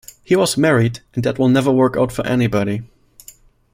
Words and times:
He 0.23 0.35
was 0.35 0.57
married, 0.57 1.01
and 1.13 1.23
that 1.23 1.37
will 1.37 1.47
never 1.47 1.71
work 1.71 1.95
out 1.95 2.11
for 2.11 2.25
anybody. 2.25 2.81